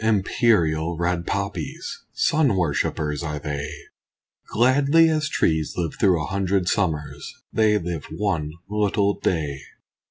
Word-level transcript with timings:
Imperial 0.03 0.97
red 0.97 1.27
poppies! 1.27 2.05
Sun 2.11 2.55
worshippers 2.57 3.21
are 3.21 3.37
they; 3.37 3.69
Gladly 4.47 5.09
as 5.09 5.29
trees 5.29 5.75
live 5.77 5.93
through 5.99 6.19
a 6.19 6.25
hundred 6.25 6.67
summers 6.67 7.31
They 7.53 7.77
live 7.77 8.05
one 8.05 8.49
little 8.67 9.19
day. 9.19 9.61